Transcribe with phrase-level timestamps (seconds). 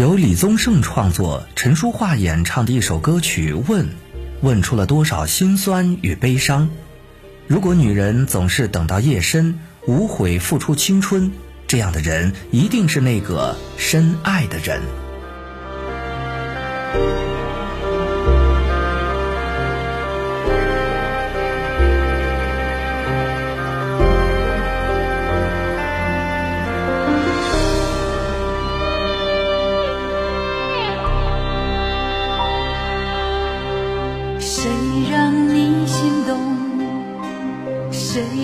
[0.00, 3.84] 由李宗盛创作、陈淑桦演唱的一首歌曲《问》，
[4.40, 6.70] 问出了多少心酸与悲伤。
[7.46, 11.30] 如果女人总是等到夜深，无悔付出青春，
[11.66, 14.80] 这样的人一定是那个深爱的人。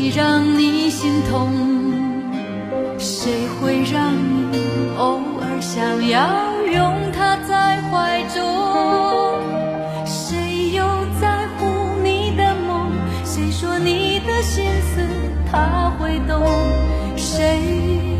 [0.06, 1.50] 谁让你心痛？
[2.96, 4.14] 谁会让
[4.52, 4.60] 你
[4.96, 8.40] 偶尔想要拥他在怀中？
[10.06, 10.86] 谁又
[11.20, 11.66] 在乎
[12.04, 12.92] 你的梦？
[13.24, 15.02] 谁说你的心思
[15.50, 16.40] 他会懂？
[17.16, 18.15] 谁？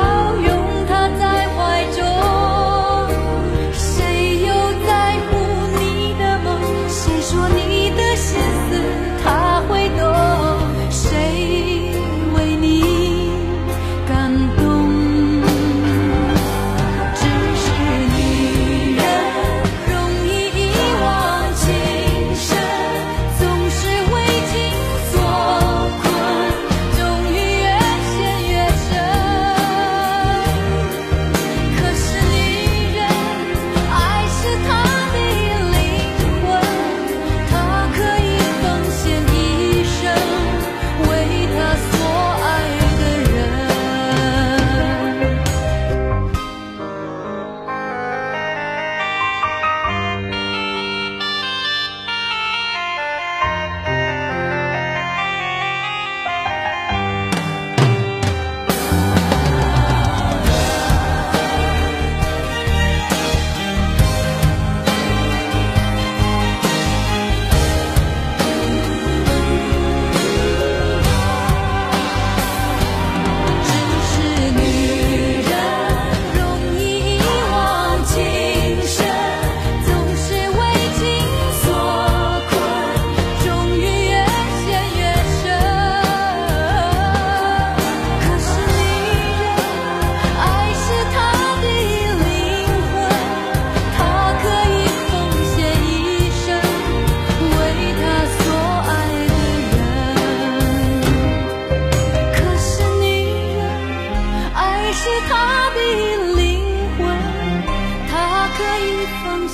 [0.00, 0.59] 好拥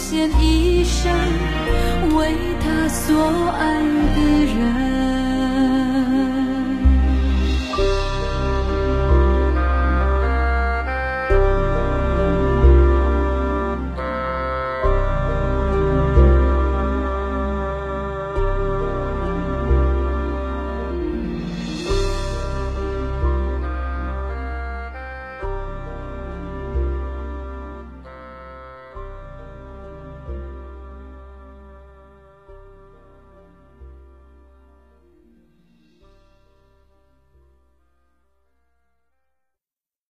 [0.08, 1.12] 献一生，
[2.14, 3.82] 为他所爱
[4.14, 4.20] 的
[4.54, 5.25] 人。